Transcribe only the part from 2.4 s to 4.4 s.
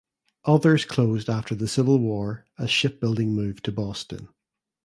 as shipbuilding moved to Boston.